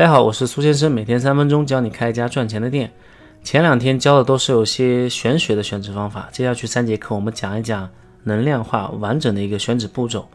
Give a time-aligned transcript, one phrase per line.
[0.00, 2.90] 大家好，我是苏先生，每天三分钟教你开一家赚钱的店。
[3.44, 7.86] 前两天教的都是有些玄学的选址方法，接下去三节课我们讲一讲
[8.22, 10.26] 能量化完整的一个选址步骤。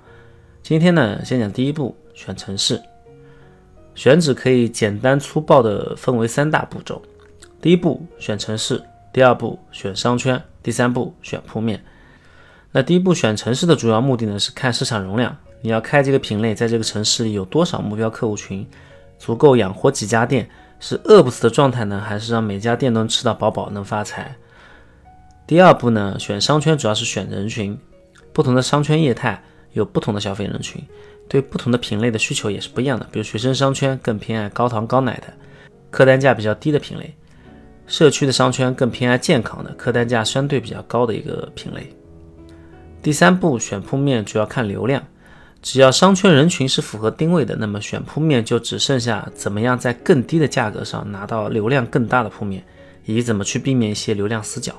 [0.62, 2.80] 今天呢，先讲第一步，选城市。
[3.96, 7.02] 选址可以简单粗暴的分为三大步骤：
[7.60, 8.80] 第一步选城市，
[9.12, 11.84] 第二步选商圈，第三步选铺面。
[12.72, 18.64] 那第一步选城市的主要目的呢，是看市场容量，你要开这个品类，在这个城市有多少目标客户群。
[19.18, 24.36] 足够养活几家店，是饿不死的状态呢，还是让每家店都能吃到饱饱能发财？
[25.48, 27.78] 第二步呢，选商圈主要是选人群，
[28.34, 29.42] 不同的商圈业态
[29.74, 30.84] 有不同的消费人群，
[31.28, 33.08] 对不同的品类的需求也是不一样的。
[33.12, 35.34] 比如学生商圈更偏爱高糖高奶的，
[35.90, 37.06] 客单价比较低的品类；
[37.88, 41.96] 社区的商圈更偏爱健康的，客单价相对比较高的一个品类。
[43.02, 45.02] 第三步选铺面主要看流量。
[45.66, 52.64] 只要商圈人群是符合定位的，那么选铺面就只剩下怎么样在更低的价格上拿到流量更大的铺面，
[53.04, 54.76] 以及怎么去避免一些流量死角。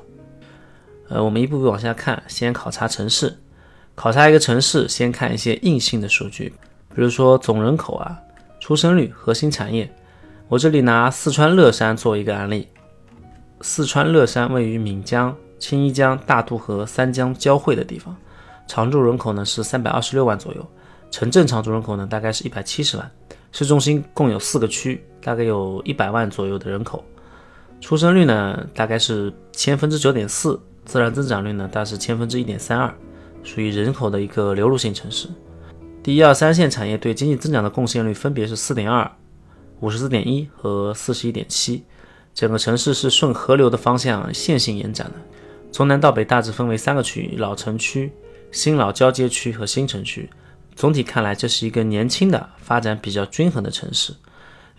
[1.08, 3.36] 呃，我们一步步往下看，先考察城市。
[3.96, 6.54] 考察一个城市，先看一些硬性的数据，
[6.94, 8.16] 比如说总人口啊、
[8.60, 9.92] 出生率、核心产业。
[10.46, 12.68] 我这里拿四川乐山做一个案例。
[13.60, 18.16] 四川乐山位于岷江、青衣江、大渡河三江交汇的地方，
[18.68, 20.64] 常住人口呢是三百二十六万左右。
[21.10, 23.10] 城镇常住人口呢，大概是一百七十万，
[23.52, 27.02] 市中心共有四个区，大概有一百万左右的人口，
[27.80, 32.94] 出生率呢大概是千分之九点四，自然增长率呢大是千分之一点三二，
[33.42, 35.28] 属于人口的一个流入性城市。
[36.02, 39.10] 第一二三线产业对经济增长的贡献率分别是四点二、
[39.80, 41.82] 五十四点一和四十一点七，
[42.34, 45.14] 整个城市是顺河流的方向线性延展的，
[45.72, 48.12] 从南到北大致分为三个区域：老城区、
[48.52, 50.28] 新老交接区和新城区。
[50.76, 54.12] 总体看来，这是一个年轻的、发展比较均衡的城市。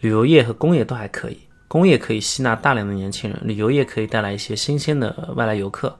[0.02, 5.98] 旅游业和工业都还可以，工业可以吸纳大量的年轻人，旅游业可以带来一些新鲜的外来游客。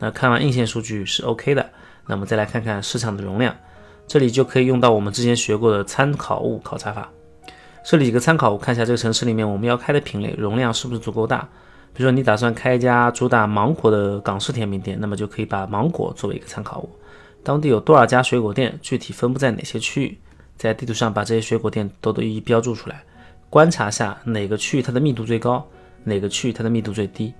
[0.00, 1.70] 那看完硬件数据是 OK 的，
[2.06, 3.54] 那么再来看看市场的容量，
[4.08, 7.08] 这里就可以用到我们之前学过的参考物考察法。
[7.84, 11.48] 这里几个参考物，看一下这个城市里面我们要开的品类容量是不是足够大。
[11.94, 16.90] 比如说你打算开一家主打芒果的港式甜品店，那么就可以把芒果作为一个参考物。
[17.48, 18.78] 当地有多少家水果店？
[18.82, 20.18] 具体分布在哪些区域？
[20.58, 23.02] 在地图上把这些水果店都都一一标注出来，
[23.48, 25.66] 观察下哪个区域它的密度最高，
[26.04, 27.32] 哪个区域它的密度最低。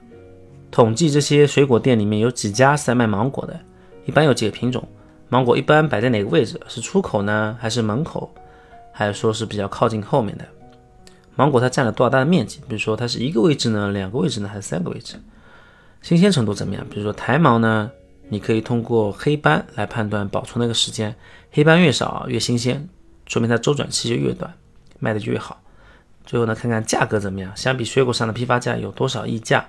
[0.71, 3.61] 统计这些水果店里面有几家是在卖芒果的，
[4.07, 4.83] 一般有几个品种，
[5.29, 6.59] 芒果一般摆在哪个位置？
[6.69, 8.33] 是出口呢，还是门口，
[8.95, 10.45] 还是说是比较靠近后面的？
[11.37, 12.61] 芒果它占了多少大的面积？
[12.67, 15.17] 比如说它是一个位置呢，两个位置呢，还是三个位置？
[16.01, 16.87] 新鲜程度怎么样？
[16.89, 17.91] 比如说台芒呢？
[18.29, 21.15] 你可以通过黑斑来判断保存那个时间，
[21.51, 22.89] 黑斑越少越新鲜，
[23.27, 24.53] 说明它周转期就越短，
[24.99, 25.61] 卖的就越好。
[26.25, 29.67] 最后呢，看看价格怎么样，相比水果上的批发价有多少溢价，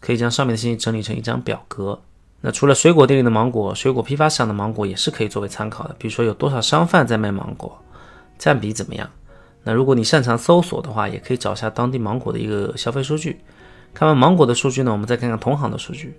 [0.00, 2.00] 可以将上面的信息整理成一张表格。
[2.40, 5.94] 那除了水果店里的芒果，水果批发市场的芒果也是可以作为参考的。
[5.98, 7.78] 比如说有多少商贩在卖芒果，
[8.38, 9.10] 占比怎么样？
[9.62, 13.40] 那如果你擅长搜索的话，也可以找一下当地芒果的一个消费数据。
[13.92, 16.18] 看完芒果的数据呢，我们再看看同行的数据。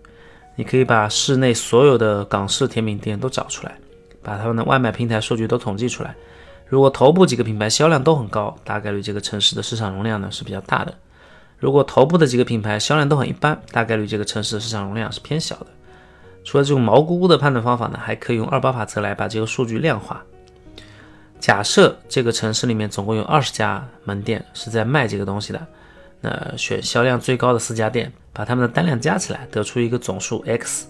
[0.61, 3.75] 你可以把市内所有的港式甜品店都找出来，
[4.22, 6.13] 把他们的外卖平台数据都统计出来。
[6.67, 10.94] 如果头部几个品牌销量都很高，大概率这个城市的市场容量呢是比较大的；
[11.57, 15.66] 如果头部的几个品牌销量都很一般，大概率这个城市的市场容量是偏小的。
[16.44, 20.23] 除了这种毛估估的判断方法呢，还可以用二八法则来把这个数据量化。
[21.39, 25.59] 假设这个城市里面总共有二十家门店是在卖这个东西的。
[26.23, 30.87] 那选销量最高的四家店，把他们的单量加起来，得出一个总数 x，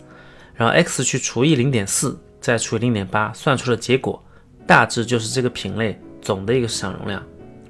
[0.54, 4.24] 然后 x 去除以零点四，再除以零点八，算出的结果
[4.68, 7.22] 大致就是这个品类总的一个市场容量。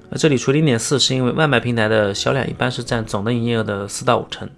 [0.10, 4.50] 那这里除零点四是因为外卖平台的销量一般是占总的营业额的四到五成。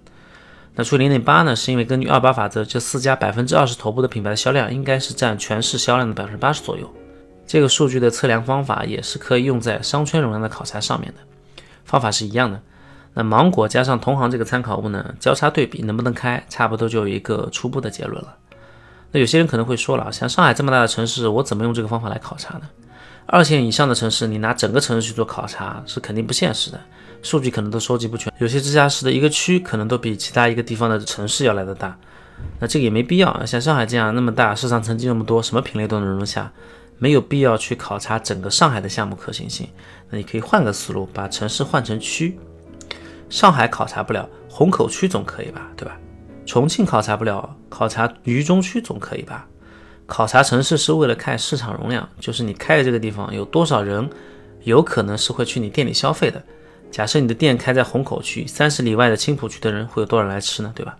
[0.74, 6.92] 那除零点八呢，是因为根据二八法则，这四家百分之二十头部的品牌的销量应该是占全市销量的百分之八十左右。
[7.46, 11.20] 这个数据的测量方法也是可以用在商圈容量的考察上面的，
[11.84, 12.60] 方法是一样的。
[13.14, 18.36] 那芒果加上同行这个参考物呢，交叉对比能不能开，差不多就有一个初步的结论了。
[19.12, 22.62] 那有些人可能会说了，像上海这么大的城市，我怎么用这个方法来考察呢？
[23.26, 26.80] 二线以上的城市，你拿整个城市去做考察是肯定不现实的，
[27.22, 28.32] 数据可能都收集不全。
[28.38, 31.96] 有些直辖市的一个区可能都比其他一个地方的城市要来的大，
[32.58, 33.46] 那这个也没必要。
[33.46, 36.52] 像上海这样那么大，市场层级那么多，什么品类都能容下，
[36.98, 39.68] 没有必要去考察整个上海的项目可行性。
[40.10, 42.36] 那你可以换个思路，把城市换成区。
[43.28, 45.98] 上海考察不了，虹口区总可以吧，对吧？
[46.46, 49.46] 重庆考察不了，考察渝中区总可以吧？
[50.06, 54.08] 考察城市是为了看市场容量，就是你开的这个地方有多少人，
[54.64, 56.42] 有可能是会去你店里消费的。
[56.90, 60.70] 假设你的店开在虹口区，三十里外的青浦区的人会有多少人来吃呢？
[60.74, 60.96] 对吧？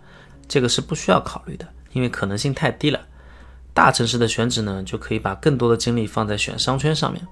[0.48, 2.98] 这个是不需要考虑的，因为可能性太低了。
[3.72, 7.26] 大城市的选址呢，就可以把更多的精力放在选商圈上面。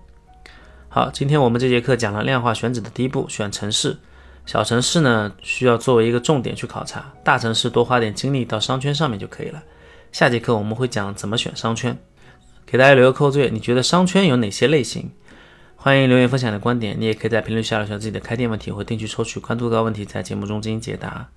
[0.89, 3.97] 好，今天我们这节课讲了量化选址的第一步，选城市。
[4.45, 9.63] 小城市呢，需要作为一个重点去考察；大城市多花点精力到商圈上面就可以了。
[10.11, 11.97] 下节课我们会讲怎么选商圈，
[12.67, 13.49] 给大家留个扣字。
[13.49, 15.11] 你觉得商圈有哪些类型？
[15.77, 16.97] 欢迎留言分享你的观点。
[16.99, 21.29] 你也可以在评论区留下自己的开店问题我会定期抽取关注高问题，在节目中进行解答。